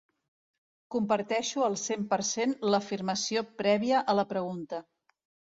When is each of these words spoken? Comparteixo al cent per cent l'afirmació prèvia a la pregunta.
Comparteixo 0.95 1.65
al 1.65 1.77
cent 1.81 2.07
per 2.13 2.19
cent 2.31 2.57
l'afirmació 2.77 3.45
prèvia 3.61 4.01
a 4.15 4.19
la 4.23 4.27
pregunta. 4.35 4.83